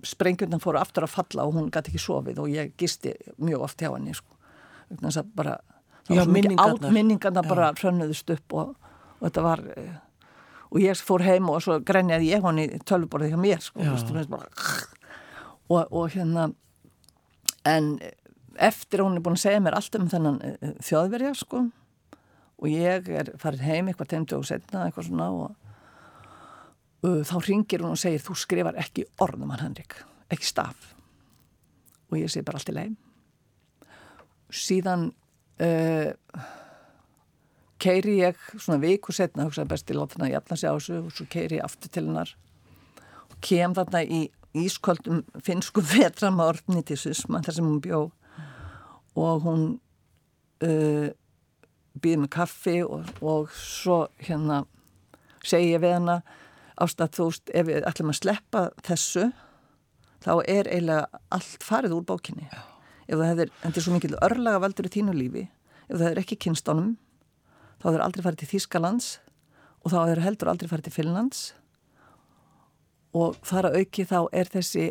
[0.08, 3.82] sprengjurna fóru aftur að falla og hún gæti ekki sofið og ég gisti mjög oft
[3.82, 4.38] hjá henni sko.
[4.90, 5.58] Þannig að bara
[6.10, 7.48] minningarnar.
[7.48, 8.76] bara hrönnuðust upp og,
[9.20, 9.98] og þetta var eh,
[10.70, 13.84] og ég fór heim og svo grenjaði ég honni tölvuborðið hjá mér sko,
[14.30, 14.50] bara,
[15.70, 16.50] og, og hérna
[17.68, 17.98] en
[18.60, 21.64] eftir hún er búin að segja mér allt um þennan eh, þjóðverja sko
[22.60, 25.69] og ég er farið heim eitthvað teimtu og setna eitthvað svona og
[27.04, 30.00] þá ringir hún og segir þú skrifar ekki orðum hann Henrik.
[30.30, 30.94] Ekki staf.
[32.10, 32.98] Og ég segi bara allt í leið
[34.50, 35.10] síðan
[35.62, 36.12] uh,
[37.80, 41.28] keiri ég svona viku setna, hugsaði besti láta þarna jafna sig á þessu og svo
[41.32, 42.34] keiri ég aftur til hennar.
[43.30, 44.26] Og kem þarna í
[44.58, 48.02] ísköldum finsku vetramárni til Susma þar sem hún bjó.
[49.20, 49.64] Og hún
[50.66, 51.08] uh,
[52.00, 54.64] býði með kaffi og, og svo hérna
[55.46, 56.20] segi ég við hana
[56.84, 59.30] ástætt þú veist ef við ætlum að sleppa þessu
[60.24, 62.50] þá er eiginlega allt farið úr bókinni.
[63.10, 65.46] Ef það hefur, en þetta er svo mikil örlaga valdur í tínu lífi,
[65.88, 66.92] ef það hefur ekki kynstónum,
[67.80, 69.10] þá hefur aldrei farið til Þýskalands
[69.80, 71.42] og þá hefur heldur aldrei farið til Finnlands.
[73.16, 74.86] Og þar að auki þá er þessi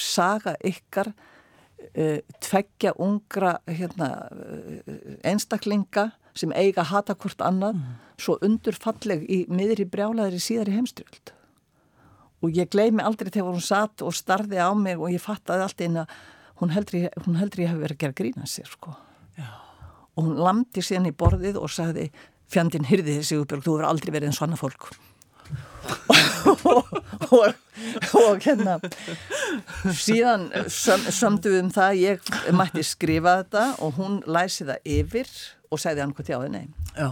[0.00, 7.92] saga ykkar uh, tveggja ungra hérna, uh, einstaklinga sem eiga að hata hvort annað mm.
[8.20, 11.34] svo undurfalleg í miðri brjálaðir í síðar í heimstyrjöld
[12.40, 15.84] og ég gleymi aldrei þegar hún satt og starði á mig og ég fattaði allt
[15.84, 16.06] eina
[16.60, 18.94] hún heldur ég, heldur ég hafi verið að gera grína sér sko
[19.36, 19.48] Já.
[20.16, 22.10] og hún landi síðan í borðið og sagði
[22.50, 24.90] fjandin hyrði þessi Sigurbjörg, þú hefur aldrei verið en svona fólk
[26.60, 26.90] og,
[27.38, 27.54] og,
[28.20, 28.76] og hérna
[29.96, 35.32] síðan söm, sömdu við um það ég mætti skrifa þetta og hún læsi það yfir
[35.70, 37.10] og segði hann hvað tjáði nei Já.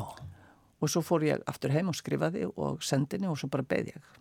[0.79, 4.13] og svo fór ég aftur heim og skrifaði og sendinni og svo bara beð ég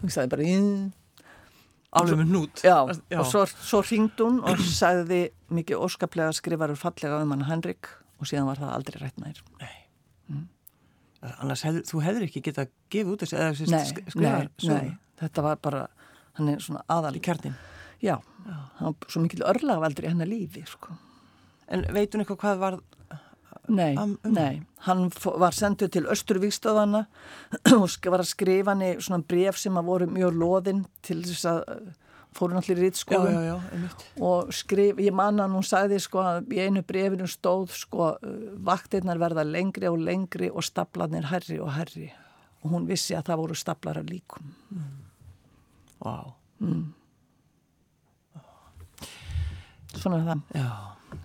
[0.00, 0.64] þú sagði bara ég
[1.98, 3.20] Alveg með nút Já, Já.
[3.22, 7.88] og svo, svo ringd hún og sagði mikið óskaplega skrifarur fallega um hann Henrik
[8.20, 9.76] og síðan var það aldrei rætt nær Nei
[10.28, 10.44] mm.
[11.38, 14.92] Annars hefur, þú hefur ekki getað gefið út þessi eða nei, skrifar Nei, nei,
[15.22, 15.82] þetta var bara
[16.36, 17.56] hann er svona aðal Í kjartin
[17.98, 18.92] Já, Já.
[19.10, 20.94] svo mikil örlagvaldur í hennar lífi sko.
[21.66, 22.76] En veitun eitthvað hvað var
[23.68, 24.34] Nei, um, um.
[24.34, 27.04] nei, hann var senduð til Östurvíkstöðana
[27.76, 31.48] og var að skrifa hann í svona bref sem að voru mjög loðinn til þess
[31.50, 31.60] að
[32.38, 36.84] fóru náttúrulega í rítskóðum og skrif, ég manna hann, hún sagði sko að í einu
[36.86, 38.12] brefinu stóð sko
[38.68, 42.10] vaktirnar verða lengri og lengri og staplarnir herri og herri
[42.62, 44.52] og hún vissi að það voru staplar af líkum.
[44.74, 44.92] Mm.
[46.04, 46.94] Wow mm.
[49.98, 50.42] Svona það.
[50.54, 50.68] Já,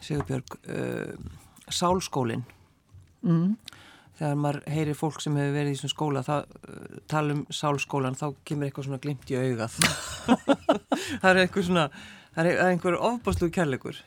[0.01, 1.31] Sigurbjörg uh,
[1.73, 2.45] Sálskólin
[3.25, 3.55] mm.
[4.13, 8.17] Þegar maður heyri fólk sem hefur verið í svona skóla það, uh, tala um sálskólan
[8.19, 9.77] þá kemur eitthvað svona glimt í augað.
[11.23, 11.85] Það er eitthvað svona
[12.35, 13.97] það er einhver ofbáslu kærleikur.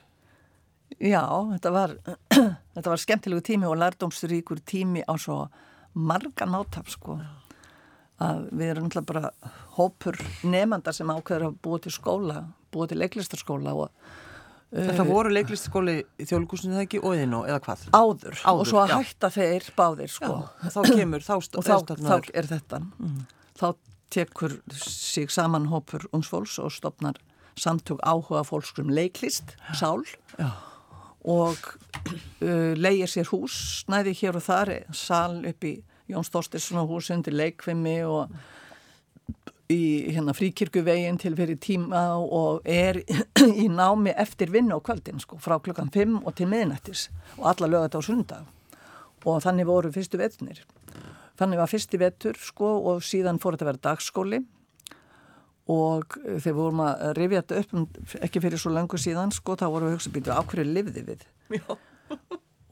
[1.03, 1.25] Já,
[1.57, 1.97] þetta var
[2.77, 5.41] þetta var skemmtilegu tími og lærdómsríkur tími á svo
[5.99, 7.19] marga nátaf sko.
[8.23, 13.01] Að við erum náttúrulega bara hópur nefnda sem ákveður að búa til skóla búa til
[13.01, 14.15] leiklistarskóla og
[14.75, 17.85] Þetta uh, voru leiklistaskóli í þjóðlugúsinu það ekki og eðinu eða hvað?
[17.95, 18.97] Áður, áður og svo að já.
[18.97, 20.33] hætta þeir báðir sko.
[20.43, 22.81] Já, þá kemur, þá, og þá, þá er þetta.
[22.99, 23.21] Mm.
[23.57, 23.67] Þá
[24.17, 27.21] tekur sig saman hópur ungsfólks og stopnar
[27.57, 30.05] samtök áhuga fólkskum leiklist, sál
[30.37, 30.51] já.
[31.25, 31.57] og
[32.43, 35.79] uh, leigir sér hús, snæði hér og þar, sál upp í
[36.11, 38.35] Jóns Þorstinsson hús undir leikvimi og
[39.73, 39.83] í
[40.15, 43.01] hérna, fríkirkuvegin til fyrir tíma og er
[43.63, 47.71] í námi eftir vinnu á kvöldin sko, frá klukkan 5 og til miðnættis og alla
[47.71, 48.47] lögat á sundag
[49.27, 50.63] og þannig voru fyrstu vettunir
[51.41, 54.43] þannig var fyrsti vettur sko og síðan fór þetta að vera dagskóli.
[55.73, 57.87] Og þegar vorum að rifja þetta upp um,
[58.23, 61.25] ekki fyrir svo langu síðan sko þá vorum við hugsa býtu á hverju livði við?
[61.59, 61.65] Já.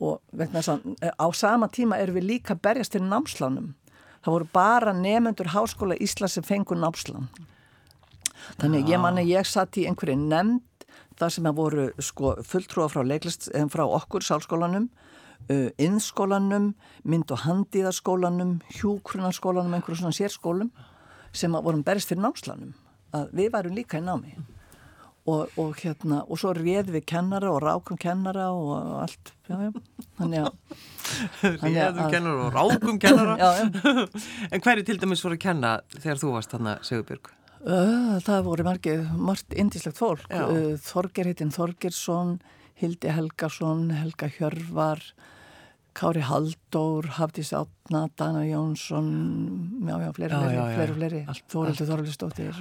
[0.05, 3.73] og vegna þess að á sama tíma erum við líka berjast til námslánum
[4.25, 7.29] það voru bara nefnendur háskóla Ísla sem fengur námslan
[8.61, 13.05] þannig ég manni ég satt í einhverju nefnd þar sem að voru sko, fulltrúa frá,
[13.07, 14.89] leiklist, eh, frá okkur sálskólanum
[15.51, 16.73] uh, innskólanum,
[17.05, 20.73] mynd- og handíðaskólanum hjúkrunarskólanum, einhverju svona sérskólum
[21.33, 22.75] sem vorum berist fyrir námslanum
[23.15, 24.35] að við værum líka í námi
[25.25, 29.71] og, og hérna og svo réð við kennara og rákum kennara og allt já, já.
[30.19, 30.51] þannig að
[31.65, 33.49] réðum kennara og rákum kennara já,
[34.53, 37.33] en hverju til dæmis voru að kenna þegar þú varst þarna Segurbjörg?
[37.65, 40.29] Uh, það voru margið margt indislegt fólk
[40.85, 42.37] Þorger hittinn Þorgersson
[42.77, 45.01] Hildi Helgarsson, Helga Hjörvar
[45.95, 49.09] Kári Haldór Hafdís Átna, Dana Jónsson
[49.87, 51.27] já já, fleiri, fleiri, fleiri, fleiri.
[51.49, 52.57] Þórildur Þorlistóttir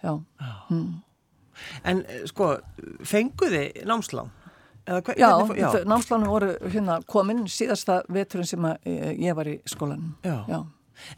[0.00, 0.46] já, já.
[0.70, 1.02] Hmm.
[1.88, 2.54] En eh, sko,
[3.06, 4.30] fenguði námslán?
[4.82, 5.84] Hver, já, já.
[5.86, 10.16] námslánum voru hérna komin síðasta veturinn sem eh, ég var í skólanum.
[10.26, 10.40] Já.
[10.50, 10.62] já.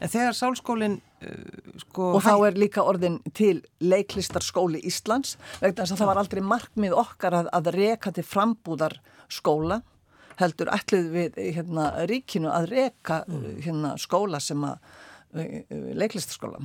[0.01, 2.11] En þegar sálskólinn uh, sko...
[2.17, 6.95] Og þá er líka orðin til leiklistarskóli Íslands vegna þess að það var aldrei markmið
[6.97, 8.97] okkar að, að reka til frambúðar
[9.29, 9.81] skóla
[10.39, 13.45] heldur ætlið við hérna ríkinu að reka mm.
[13.65, 14.79] hérna skóla sem að
[15.99, 16.63] leiklistarskóla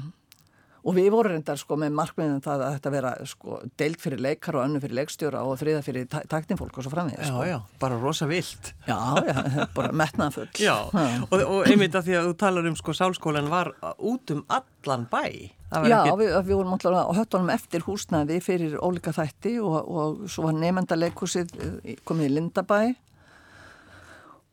[0.91, 4.57] og við vorum reyndar sko með markmiðin það að þetta vera sko deilt fyrir leikar
[4.59, 7.45] og önnu fyrir leikstjóra og þriða fyrir taktinfólk og svo framvegð sko.
[7.47, 8.73] Já, já, bara rosa vilt.
[8.89, 8.99] Já,
[9.29, 9.37] já,
[9.77, 10.49] bara metnað full.
[10.59, 14.41] Já, og, og einmitt að því að þú talar um sko sálskólan var út um
[14.51, 15.23] allan bæ.
[15.71, 16.17] Já, ekki...
[16.19, 20.59] við, við vorum alltaf á höttunum eftir húsnaði fyrir ólika þætti og, og svo var
[20.59, 22.81] nefnda leikúsið eh, komið í Lindabæ.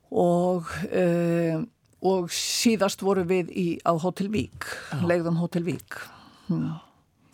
[0.08, 1.02] Og e,
[2.08, 4.68] og síðast voru við í, á Hotel Vík,
[5.02, 5.98] legðum Hotel Vík
[6.48, 6.76] hmm.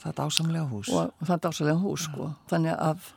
[0.03, 2.31] það er dásamlega hús og það er dásamlega hús sko.
[2.50, 3.12] þannig að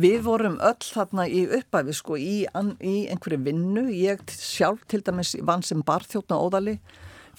[0.00, 5.34] við vorum öll þarna í uppæfi sko, í, í einhverju vinnu ég sjálf til dæmis
[5.42, 6.78] vann sem barþjóttna óðali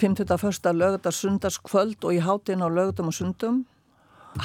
[0.02, 0.74] 51.
[0.74, 3.66] lögadar sundarskvöld og ég háti inn á lögadum og sundum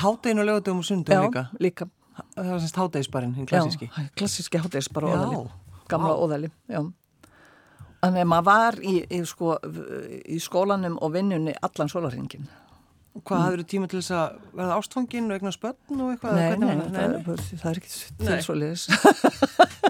[0.02, 1.46] Háti inn á lögadum og sundum já, líka?
[1.60, 1.88] líka
[2.34, 5.42] Það var semst hátegisbarinn, hinn klassíski Já, klassíski hátegisbar óðali
[5.88, 6.20] Gamla Vá.
[6.22, 6.80] óðali, já
[8.02, 9.56] Þannig að maður var í, í, sko,
[10.26, 12.44] í skólanum og vinnunni allan sólarhengin
[13.24, 16.36] Hvað hafður þú tíma til þess að verða ástfangin og eignar spötn og eitthvað?
[16.36, 18.86] Nei, nei, nei, það, er, það er ekki til svo leiðis.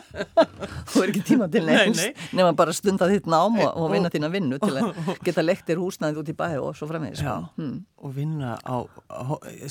[0.87, 2.01] Þú er ekki tíma til neins
[2.37, 6.23] nema bara stunda þitt nám og, og vinna þína vinnu til að geta lektir húsnaðið
[6.23, 7.21] út í bæði og svo framvegis.
[7.21, 7.35] Sko.
[7.35, 7.75] Já, hmm.
[8.01, 8.77] og vinna á,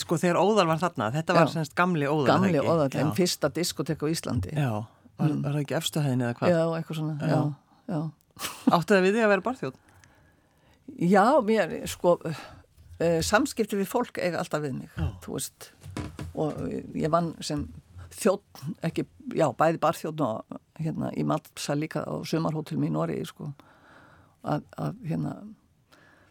[0.02, 2.28] sko þegar Óðal var þarna, þetta var semst gamli Óðal.
[2.34, 4.54] Gamli Óðal, en fyrsta diskotek á Íslandi.
[4.54, 4.84] Já,
[5.16, 5.42] var, mm.
[5.46, 6.54] var það ekki efstuhæðin eða hvað?
[6.54, 7.42] Já, eitthvað svona, já,
[7.96, 8.00] já.
[8.76, 9.82] Áttu það við því að vera barþjóð?
[11.10, 12.18] Já, mér, sko
[13.26, 15.08] samskipti við fólk eiga alltaf við mig já.
[15.24, 15.72] þú veist
[16.36, 16.62] og
[16.96, 17.66] ég vann sem
[18.16, 19.06] þjótt ekki,
[19.36, 23.52] já, bæði barþjótt og hérna í Malpsa líka á sumarhótelum í Nóri sko
[24.46, 25.38] að, að hérna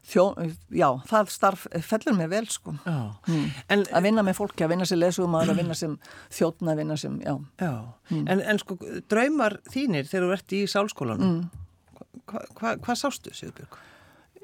[0.04, 0.34] Þjó,
[0.76, 3.44] já, það starf fellur mig vel sko mm.
[3.72, 5.94] en, að vinna með fólki, að vinna sem lesum að vinna sem
[6.28, 7.70] þjóttna, að vinna sem já, já.
[8.10, 8.26] Mm.
[8.34, 8.76] En, en sko,
[9.08, 12.20] draumar þínir þegar þú ert í sálskólanum mm.
[12.28, 13.80] hvað hva, hva sástu Sigurbjörg?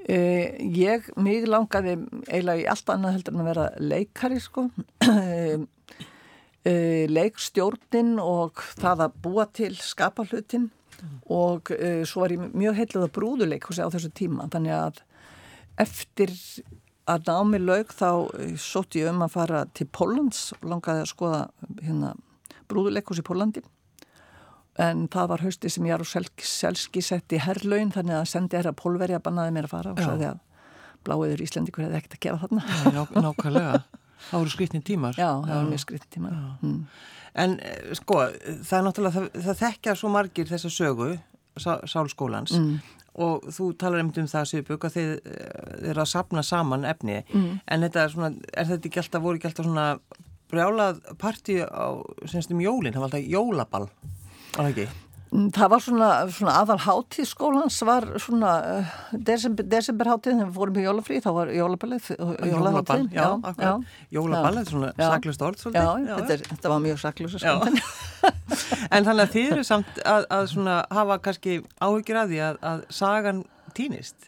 [0.09, 4.67] Uh, ég, mig langaði eiginlega í allt annað heldur en að vera leikari sko.
[5.05, 5.67] Uh,
[7.09, 10.67] leikstjórnin og það að búa til skapahlutin
[11.33, 11.71] og
[12.05, 14.45] svo var ég mjög heitluð að brúðuleik á þessu tíma.
[14.53, 15.01] Þannig að
[15.81, 16.35] eftir
[17.09, 18.11] að námi laug þá
[18.61, 21.41] sótt ég um að fara til Pólans og langaði að skoða
[21.81, 22.13] hérna
[22.69, 23.65] brúðuleikus í Pólandi
[24.79, 29.17] en það var hausti sem Jarú Selski sett í herrlaun þannig að sendi herra pólveri
[29.17, 30.39] að bannaði mér að fara og sagði að
[31.07, 32.65] bláiður Íslandikur hefði ekkert að gera þarna.
[32.95, 33.73] Já, nákvæmlega,
[34.29, 35.17] það voru skrittni tímar.
[35.17, 36.39] Já, það voru mjög skrittni tímar.
[36.61, 36.79] Mm.
[37.41, 38.23] En eh, sko,
[38.69, 41.11] það er náttúrulega það, það þekkja svo margir þessa sögu
[41.57, 42.57] sá, sálskólans.
[42.59, 42.97] Mm.
[43.21, 47.23] og þú talar einmitt um það Sýrbjörg að þið eh, eru að sapna saman efni.
[47.33, 47.61] Mm.
[47.65, 49.89] en þetta er svona, er þetta ekki alltaf, voru ekki alltaf svona
[50.51, 51.97] brjálað parti á
[52.29, 53.89] semstum jólinn, það var alltaf jólaball
[54.57, 54.89] Það ekki?
[55.31, 60.57] Mm, það var svona, svona aðal hátíð skólans var svona uh, desember, desemberhátíð þegar við
[60.57, 62.09] fórum í jólafrí þá var jólaballið
[62.51, 63.93] Jólaball, já, akkurat.
[64.11, 66.17] Jólaball, þetta er svona saklust orð Já, já.
[66.17, 67.47] Þetta, er, þetta var mjög saklust
[68.97, 72.59] En þannig að þið eru samt að, að svona hafa kannski áhugir að því að,
[72.73, 73.45] að sagan
[73.79, 74.27] týnist?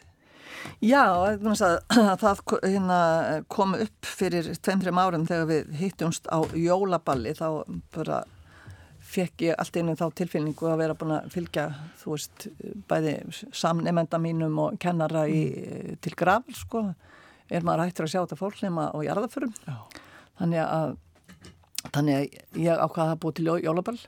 [0.79, 1.43] Já, að,
[2.13, 3.01] að það hérna,
[3.51, 7.47] kom upp fyrir 2-3 árum þegar við hittumst á jólaballi þá
[7.91, 8.23] bara
[9.13, 11.67] fekk ég allt einu þá tilfélningu að vera búin að fylgja,
[12.01, 12.47] þú veist,
[12.89, 13.15] bæði
[13.55, 16.01] samnemenda mínum og kennara í, mm.
[16.03, 16.83] til grafl, sko,
[17.53, 19.53] er maður hættur að sjá þetta fólklema og jarðaförum.
[20.39, 20.95] Þannig að,
[21.91, 23.99] þannig að ég ákvaði að búið til jólaball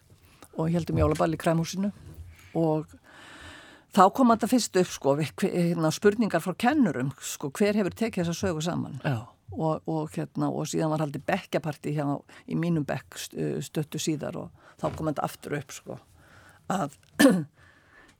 [0.55, 1.91] og heldum jólaball í kræmhúsinu
[2.55, 2.91] og
[3.95, 8.37] þá kom þetta fyrst upp, sko, hérna, spurningar frá kennurum, sko, hver hefur tekið þessa
[8.47, 8.99] sögu saman?
[9.55, 13.19] Og, og, hérna, og síðan var haldið bekkjaparti í mínum bekk
[13.63, 15.99] stöttu síðar og þá kom þetta aftur upp sko
[16.73, 16.97] að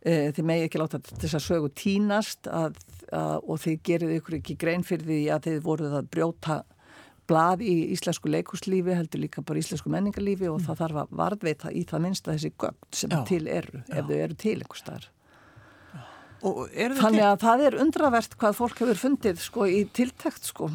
[0.06, 2.78] e, þið megi ekki láta þess að sögu tínast að,
[3.10, 6.62] að, og þið gerið ykkur ekki grein fyrir því að þið voruð að brjóta
[7.26, 10.68] blað í íslensku leikuslífi heldur líka bara íslensku menningarlífi og mm.
[10.68, 13.98] það þarf að varðveita í það minnsta þessi gögn sem já, til eru, já.
[13.98, 15.08] ef þau eru til einhver staðar
[16.42, 20.70] Þannig að það er undravert hvað fólk hefur fundið sko í tiltækt sko.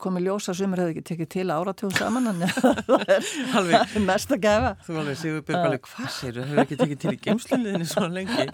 [0.00, 4.70] Komið ljósa sumur hefði ekki tekið til áratjóð saman en það er mest að gefa
[4.86, 8.46] Þú alveg séu byrjum hvað það hefur ekki tekið til í gemsluðinni svo lengi?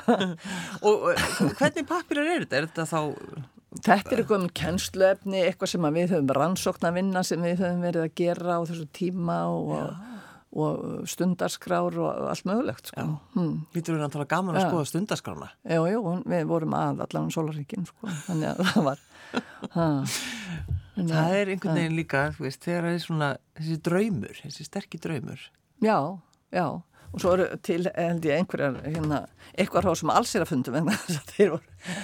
[0.88, 1.10] Og
[1.58, 2.62] hvernig pappirar er þetta?
[2.62, 3.50] Er þetta þá
[3.82, 7.86] Þetta er eitthvað um kennsluefni, eitthvað sem við höfum rannsókn að vinna sem við höfum
[7.86, 9.70] verið að gera á þessu tíma og,
[10.52, 12.90] og stundarskrár og allt mögulegt.
[12.92, 13.06] Sko.
[13.36, 13.54] Hmm.
[13.76, 15.48] Lítur við að tala gaman að skoða stundarskrána?
[15.64, 15.98] Já, já,
[16.34, 18.12] við vorum að allan solaríkinn, sko.
[18.28, 19.06] þannig að það var
[20.92, 25.44] það er einhvern veginn líka veist, þegar það er svona þessi draumur þessi sterkir draumur
[25.82, 25.96] já,
[26.52, 26.66] já
[27.12, 29.22] og svo eru til held ég einhverjar hérna,
[29.56, 30.92] eitthvað ráð sem alls er að fundum en
[31.32, 31.96] þeir voru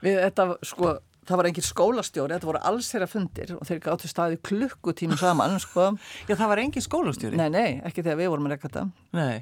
[0.00, 0.96] við þetta sko
[1.30, 5.56] það var engin skólastjóri, þetta voru alls þeirra fundir og þeir gáttu staði klukkutíma saman
[5.62, 5.92] sko.
[6.28, 7.40] Já, það var engin skólastjóri?
[7.40, 8.84] Nei, nei, ekki þegar við vorum að rekka þetta.
[9.16, 9.40] Nei.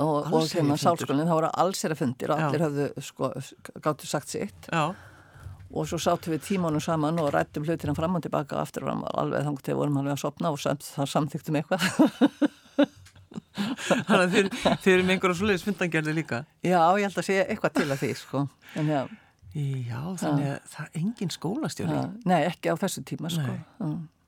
[0.00, 3.30] Og, og hérna sálskólinn, það voru alls þeirra fundir og allir hafðu sko,
[3.84, 4.70] gáttu sagt sitt.
[4.72, 4.94] Já.
[5.74, 9.04] Og svo sáttu við tímónum saman og rættum hlutina fram og tilbaka og aftur og
[9.10, 11.88] alveg þangt þegar vorum alveg að sopna og samt, það samþyktum eitthvað.
[13.54, 14.48] Þannig að þeir,
[14.84, 16.40] þeir eru með einhverja svoleiðis fundangerði líka?
[16.64, 18.44] Já, ég held að segja eitthvað til að því sko.
[18.78, 19.00] en, já,
[19.54, 22.00] já, þannig að það er engin skólastjóri.
[22.26, 23.54] Nei, ekki á þessu tíma sko.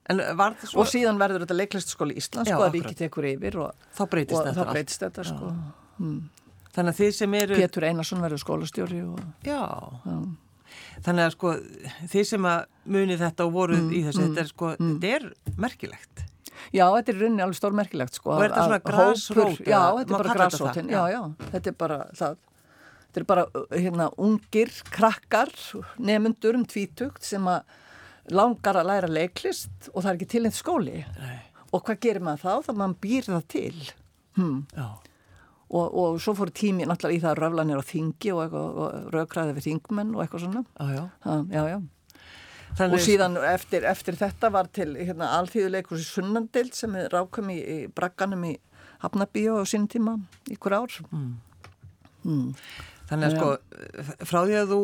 [0.07, 0.81] svo...
[0.83, 4.41] og síðan verður þetta leiklistaskóli í Ísland sko, að ríkit ekkur yfir og þá breytist
[4.41, 5.53] og þetta, breytist þetta sko.
[5.99, 6.19] mm.
[6.77, 9.23] Þannig að þið sem eru Pétur Einarsson verður skólastjóri og...
[9.47, 9.63] Já,
[10.05, 10.19] já
[11.05, 11.53] þannig að sko
[12.13, 12.65] þið sem að
[12.97, 14.97] muni þetta og voruð mm, í þessu, mm, þetta er sko mm.
[14.97, 16.25] þetta er merkilegt.
[16.75, 19.59] Já, þetta er rauninni alveg stór merkilegt sko Og er þetta svona græsrót?
[19.61, 21.21] Já, þetta er bara græsrótin já, já,
[21.53, 22.39] þetta er bara það
[23.17, 25.49] Þetta er bara hérna ungir krakkar
[25.97, 27.63] nefnundur um tvítugt sem að
[28.37, 31.39] langar að læra leiklist og það er ekki til eitt skóli Nei.
[31.71, 32.67] og hvað gerir maður þá?
[32.67, 33.77] þá maður býr það til
[34.37, 34.59] hmm.
[34.77, 38.81] og, og svo fór tími náttúrulega í það að röfla nér á þingi og, og,
[38.85, 41.03] og raukraði við þingmenn og eitthvað svona ah, já.
[41.25, 41.79] Ha, já, já.
[42.91, 47.57] og síðan eftir, eftir þetta var til hérna, alþýðuleikur í Sunnandild sem er rákum í,
[47.63, 48.53] í bragganum í
[49.01, 50.19] Hafnabíu á sín tíma
[50.53, 51.33] ykkur ár mm.
[52.27, 52.53] Mm.
[53.07, 54.81] Þannig að sko frá því að þú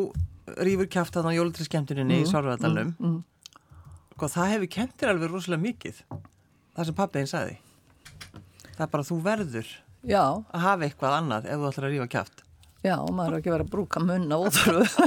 [0.69, 2.25] rýfur kæft að á jólutri skemmtuninni mm.
[2.25, 3.65] í Sárvæðardalum mm, mm.
[4.17, 6.01] sko það hefur kentir alveg rosalega mikið
[6.73, 7.59] það sem pappiðin sagði.
[8.73, 10.23] Það er bara þú verður Já.
[10.51, 12.43] að hafa eitthvað annað ef þú ætlar að rýfa kæft
[12.83, 15.05] Já, og maður er ekki verið að brúka munna óþröfu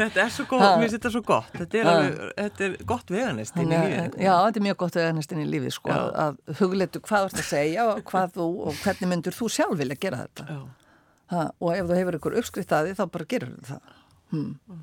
[0.00, 1.50] Þetta er svo gott, mér finnst þetta svo gott.
[1.52, 5.34] Þetta er, alveg, þetta er gott veganist í lífið Já, þetta er mjög gott veganist
[5.34, 9.12] í lífið sko, að hugleitu hvað þú ert að segja og hvað þú og hvernig
[9.12, 10.60] myndur þú sjálf vilja gera þetta
[11.30, 13.92] ha, og ef þú hefur ykkur uppskrift að því þá bara gerur það
[14.32, 14.80] hmm.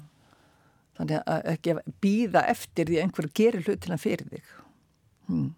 [0.98, 4.56] Þannig að ekki býða eftir því að einhverju gerir hlutina fyrir þig
[5.30, 5.52] hmm.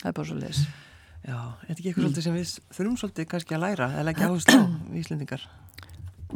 [0.00, 0.64] Það er bara svo les
[1.24, 2.22] Já, er þetta ekki eitthvað mm.
[2.24, 4.64] sem við þurfum svolítið kannski að læra eða ekki áherslu á
[5.00, 5.44] Íslendingar?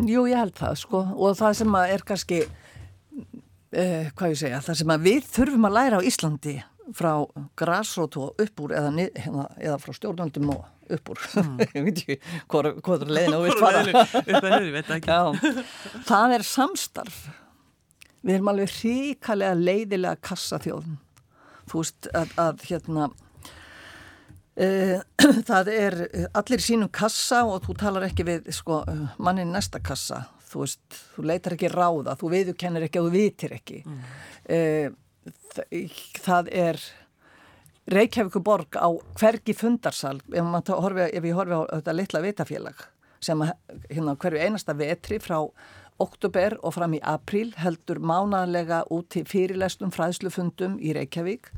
[0.09, 4.79] Jú, ég held það sko og það sem er kannski uh, hvað ég segja, það
[4.81, 6.55] sem við þurfum að læra á Íslandi
[6.96, 7.12] frá
[7.61, 10.64] græsrótu og upp úr eða, hérna, eða frá stjórnvöldum og
[10.96, 11.27] upp úr.
[11.42, 11.61] Mm.
[11.77, 12.16] ég veit ekki
[12.48, 13.83] hvað er leiðin á vilt fara.
[16.09, 17.20] það er samstarf.
[18.24, 20.98] Við erum alveg ríkalega leiðilega kassaþjóðum.
[21.68, 23.11] Þú veist að, að hérna
[24.59, 24.98] Eh,
[25.51, 29.79] það er eh, allir sínum kassa og þú talar ekki við sko, eh, mannin næsta
[29.79, 30.24] kassa.
[30.48, 33.83] Þú veist, þú leitar ekki ráða þú viðkennir ekki og þú vitir ekki.
[33.85, 34.94] Mm.
[36.24, 36.79] það er
[37.88, 42.83] Reykjavíku borg á hvergi fundarsal ef, horfi, ef ég horfi á þetta litla vitafélag
[43.24, 43.40] sem
[43.88, 45.38] hérna hverju einasta vetri frá
[45.98, 51.48] oktober og fram í april heldur mánalega út til fyrirlestum fræðslufundum í Reykjavík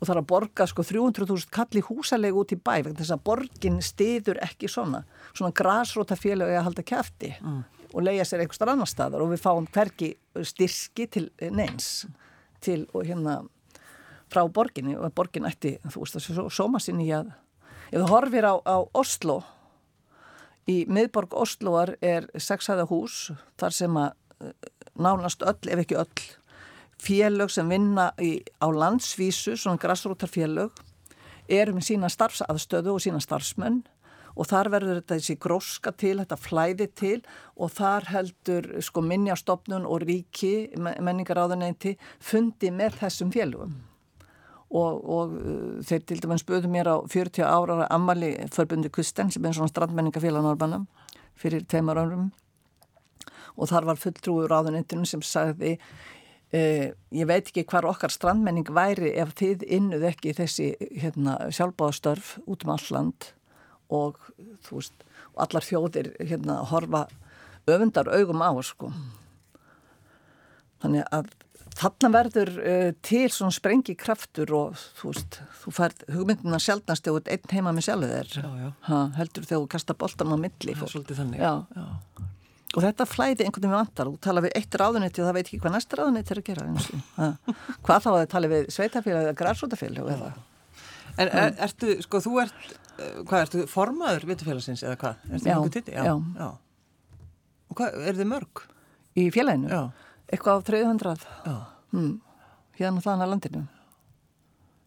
[0.00, 3.80] og þarf að borga sko 300.000 kalli húsalegu út í bæ vegna þess að borgin
[3.84, 7.62] stiður ekki svona svona grasróta félagi að halda kæfti mm.
[7.94, 10.12] og leia sér einhverstar annar staðar og við fáum hverki
[10.52, 12.04] styrki til neins
[12.60, 13.40] til og hérna
[14.30, 17.32] frá borginni og borgin ætti þú veist þessu sóma sinni að
[17.90, 19.40] ef þú horfir á, á Oslo
[20.70, 24.12] í miðborg Osloar er sexhæða hús þar sem að
[24.44, 26.28] eh, nánast öll ef ekki öll
[27.00, 30.74] félög sem vinna í, á landsvísu, svona grassrútarfélög,
[31.48, 33.80] eru með sína starfsaðstöðu og sína starfsmenn
[34.36, 37.16] og þar verður þetta þessi gróska til, þetta flæði til
[37.56, 43.89] og þar heldur sko minnjastofnun og ríki, menningaráðuneyti, fundi með þessum félögum.
[44.70, 49.44] Og, og uh, þeir til dæmis spöðu mér á 40 ára ammali förbundi Kusten sem
[49.44, 50.84] er svona strandmenningafélag Norrbanna
[51.34, 52.30] fyrir teimar árum.
[53.58, 55.78] Og þar var fulltrúur áðunettunum sem sagði
[56.50, 62.32] Uh, ég veit ekki hvar okkar strandmenning væri ef þið innuð ekki þessi hérna, sjálfbáðastörf
[62.42, 63.28] út um alland
[63.86, 64.18] og
[64.66, 67.04] þú veist, og allar þjóðir hérna horfa
[67.70, 68.90] öfundar augum á sko.
[70.82, 71.30] Þannig að
[71.80, 77.22] þarna verður uh, til svona sprengi kraftur og þú veist, þú færð hugmyndina sjálfnast eða
[77.36, 78.34] einn heima með sjálfu þér
[79.16, 81.54] heldur þegar þú kasta boltan á milli Það er svolítið þannig já.
[81.76, 82.28] Já.
[82.70, 85.58] Og þetta flæði einhvern veginn vantar, þú tala við eitt ráðunetti og það veit ekki
[85.64, 86.66] hvað næsta ráðunetti er að gera.
[87.86, 90.28] hvað þá að það tala við sveitafélag eða græsótafélag eða?
[91.18, 92.60] En er, ertu, sko, þú ert,
[92.94, 95.24] eh, hvað, ertu formaður vitufélagsins eða hvað?
[95.42, 95.56] Já,
[95.90, 96.14] já.
[96.14, 96.46] já.
[97.70, 98.62] Og hvað, er þið mörg?
[99.18, 99.72] Í félaginu?
[99.74, 99.82] Já.
[100.30, 101.28] Eitthvað á 300.
[101.46, 101.54] Já.
[101.90, 102.12] Hmm.
[102.78, 103.62] Hérna þannig að landinu.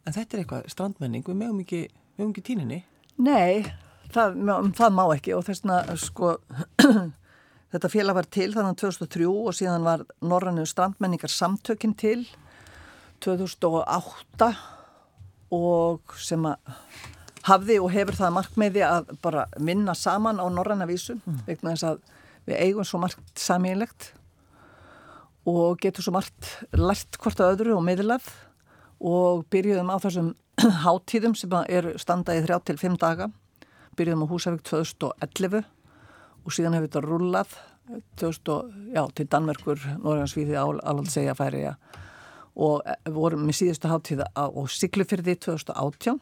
[0.04, 1.82] En þetta er eitthvað strandmenning, við mögum ekki,
[2.20, 2.80] ekki tíninni?
[3.24, 3.64] Nei,
[4.12, 4.40] það,
[4.76, 6.38] það má ekki og þess að, sko...
[7.74, 12.20] Þetta félag var til þannig 2003 og síðan var Norrannu strandmenningar samtökinn til
[13.26, 14.50] 2008
[15.58, 16.76] og sem að
[17.48, 21.40] hafði og hefur það markmiði að bara vinna saman á Norrannavísu mm.
[21.48, 22.04] vegna þess að
[22.46, 24.12] við eigum svo margt samílegt
[25.50, 28.28] og getur svo margt lært hvort að öðru og miðlað.
[29.04, 30.32] Og byrjuðum á þessum
[30.86, 33.30] hátíðum sem er standaði þrjá til fimm daga.
[33.98, 35.64] Byrjuðum á Húsavík 2011
[36.44, 37.58] og síðan hefur þetta rullað
[38.20, 41.74] 2000, já, til Danmerkur, Norðansvíði, Álandsegja færi ja.
[42.56, 46.22] og eh, vorum með síðustu háttíða á Siglufyrði 2018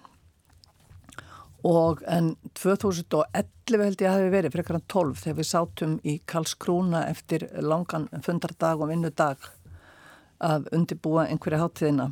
[1.68, 6.16] og en 2011 held ég að hafi verið frekar en 12 þegar við sátum í
[6.26, 9.52] Karlskrúna eftir langan fundardag og vinnudag
[10.42, 12.12] að undibúa einhverja háttíðina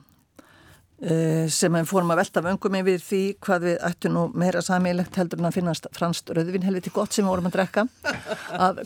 [1.00, 5.16] Eh, sem við fórum að velta vöngum yfir því hvað við ættum nú meira samílegt
[5.16, 7.86] heldur en að finnast franst röðvin helviti gott sem við vorum að drekka.
[8.52, 8.82] Að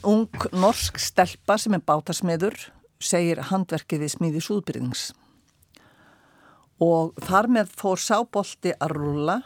[0.00, 2.56] ung norsk stelpa sem er bátasmiður
[3.04, 5.10] segir handverkið við smíði súðbyrðings
[6.80, 9.36] og þar með fór sábolti að rúla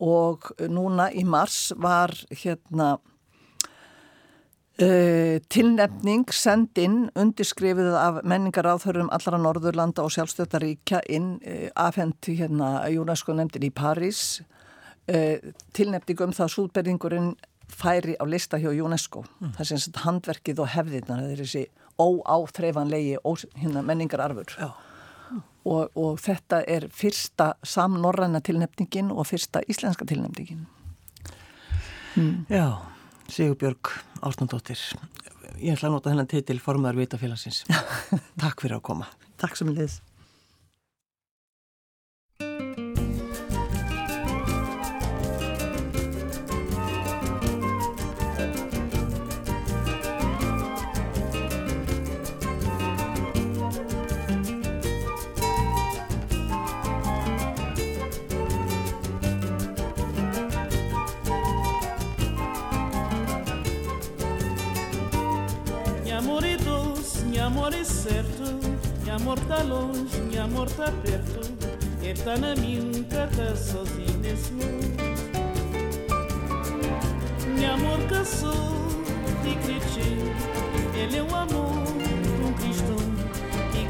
[0.00, 2.98] og núna í mars var hérna
[4.82, 12.88] uh, tilnefning send inn undirskrifuð af menningaráþörum allara Norðurlanda og sjálfstöðaríkja inn uh, afhendi hérna
[12.88, 14.40] UNESCO nefndin í París.
[15.08, 17.32] Uh, tilnefning um það súðberðingurinn
[17.68, 19.24] færi á lista hjá UNESCO.
[19.40, 19.54] Mm.
[19.58, 21.64] það sem handverkið og hefðirna það er þessi
[21.98, 23.16] óáþreifanlegi
[23.58, 24.54] hérna, menningararfur.
[24.56, 24.70] Já
[25.68, 30.66] og, og þetta er fyrsta samnorræna tilnefningin og fyrsta íslenska tilnefningin.
[32.16, 32.46] Mm.
[32.50, 32.80] Já,
[33.28, 33.92] Sigurbjörg
[34.24, 34.80] Ásnandóttir,
[35.60, 37.64] ég ætla að nota hennan til formaður Vitafélagsins.
[38.42, 39.10] Takk fyrir að koma.
[39.38, 39.98] Takk sem ég
[67.48, 68.42] amor é certo,
[69.02, 71.40] minha amor tá longe, minha amor tá perto.
[72.02, 74.98] Ele tá na minha, tá sozinho nesse mundo.
[77.54, 78.52] Minha amor caçou
[79.46, 80.34] e cresceu,
[80.94, 81.86] ele é o amor
[82.44, 82.98] um cristão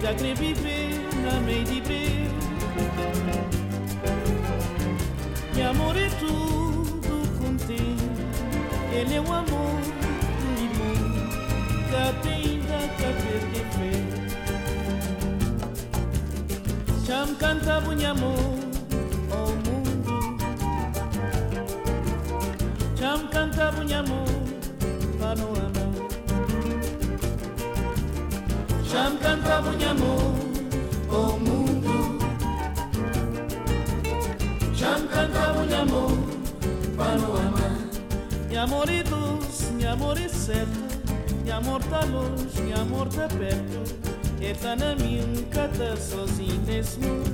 [0.01, 2.31] quer querer viver na meio de breu.
[5.57, 8.09] Meu amor é tudo contigo,
[8.93, 9.81] ele é o amor
[10.39, 10.99] do irmão
[11.89, 12.58] que tem
[17.07, 18.33] chamkanta bunyamu
[19.33, 20.17] oh mungu.
[22.99, 24.19] Chamkanta bunyamu
[25.21, 25.85] panoana
[28.91, 30.13] chamkanta bunyamu
[31.19, 31.99] oh mungu
[34.79, 36.03] chamkanta bunyamu
[36.99, 37.67] panoana
[38.53, 40.88] nyamoritus nyamorisetu
[41.49, 43.83] Minha amor tá longe, minha amor tá perto
[44.39, 47.25] É tá na minha, nunca tá sozinho nesse mundo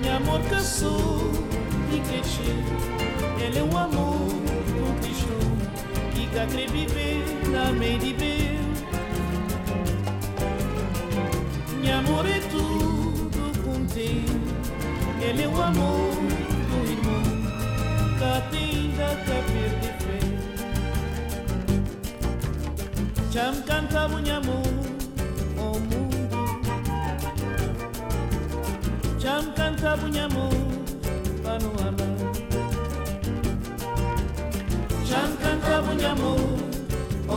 [0.00, 1.30] Minha amor caçou
[1.92, 2.56] e cresceu
[3.40, 4.18] Ele é o amor
[4.74, 5.38] conquistou
[6.12, 8.58] Que cá crê viver na meia de meu
[11.78, 14.40] Minha amor é tudo contigo
[15.22, 17.22] Ele é o amor do irmão
[18.18, 20.23] Cá tem da cá perder
[23.34, 24.56] kyamukanta bunyamu
[25.66, 26.00] omuntu
[29.20, 30.44] kyamukanta bunyamu
[31.44, 32.06] bano wano
[35.06, 36.30] kyamukanta bunyamu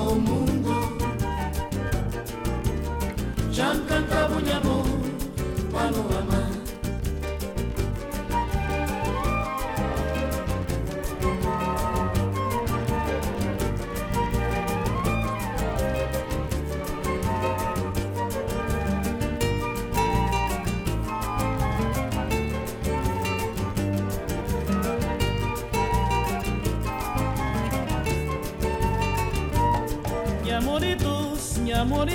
[0.02, 0.76] omuntu
[3.56, 4.76] kyamukanta bunyamu
[5.74, 6.47] bano wano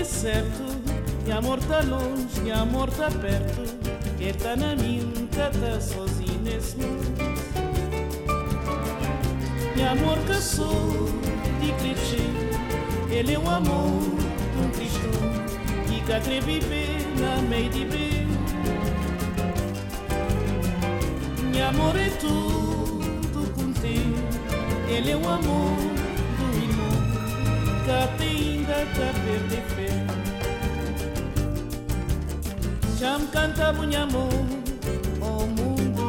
[0.04, 0.62] certo,
[1.24, 3.62] minha amor tá longe, minha amor tá perto.
[4.18, 7.12] Ele tá na minha, tá sozinho nesse mundo.
[9.76, 11.08] Meu amor caçou
[11.60, 12.22] de clichê,
[13.10, 14.00] ele é o amor
[14.52, 15.10] de um cristão
[15.88, 18.28] que quer viver na meio de bem.
[21.52, 24.16] Meu amor é tudo contigo,
[24.88, 25.91] ele é o amor
[27.92, 29.98] nothing that's a pretty fit.
[32.98, 34.24] Cham canta munhamu,
[35.28, 36.06] oh mundo.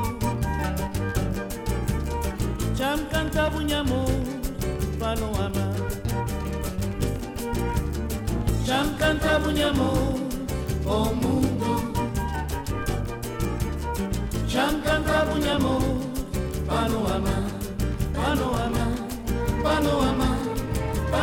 [2.78, 4.02] Cham canta munhamu,
[5.02, 5.66] paloama.
[8.68, 9.90] Cham canta munhamu,
[10.96, 11.74] oh mundo.
[14.52, 15.76] Cham canta munhamu,
[16.70, 17.36] paloama,
[18.18, 18.86] paloama,
[19.66, 20.23] paloama.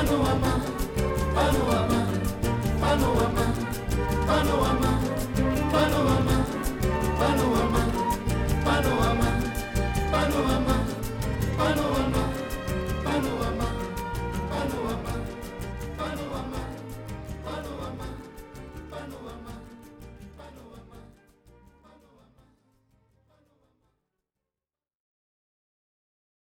[0.01, 0.53] Panorama
[1.36, 2.01] Panorama
[2.80, 3.44] Panorama
[4.26, 4.89] Panorama